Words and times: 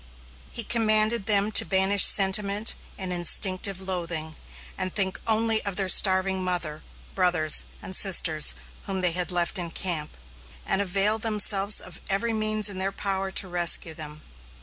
He 0.51 0.63
commanded 0.63 1.27
them 1.27 1.51
to 1.51 1.63
banish 1.63 2.05
sentiment 2.05 2.73
and 2.97 3.13
instinctive 3.13 3.79
loathing, 3.79 4.33
and 4.75 4.91
think 4.95 5.21
only 5.27 5.63
of 5.63 5.75
their 5.75 5.89
starving 5.89 6.43
mother, 6.43 6.81
brothers, 7.13 7.65
and 7.83 7.95
sisters 7.95 8.55
whom 8.85 9.01
they 9.01 9.11
had 9.11 9.31
left 9.31 9.59
in 9.59 9.69
camp, 9.69 10.17
and 10.65 10.81
avail 10.81 11.19
themselves 11.19 11.79
of 11.79 12.01
every 12.09 12.33
means 12.33 12.67
in 12.67 12.79
their 12.79 12.91
power 12.91 13.29
to 13.29 13.47
rescue 13.47 13.93
them. 13.93 14.23